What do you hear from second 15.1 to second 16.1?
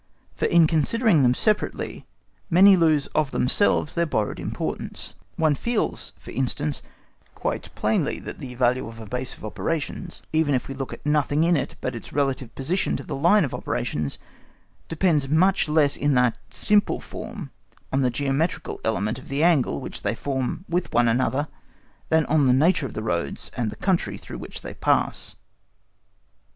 much less